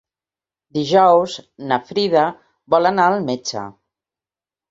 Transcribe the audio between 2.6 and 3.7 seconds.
vol anar al metge.